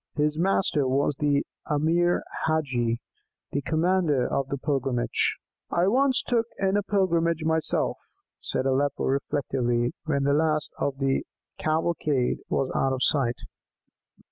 [0.15, 2.97] His master was the Emir Hadgi,
[3.51, 5.37] the commander of the pilgrimage.
[5.69, 7.99] "I once took part in a pilgrimage myself,"
[8.39, 11.23] said Aleppo reflectively, when the last of the
[11.59, 13.41] cavalcade was out of sight.